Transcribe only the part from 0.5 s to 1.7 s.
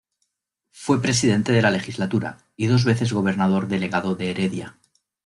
Fue presidente de la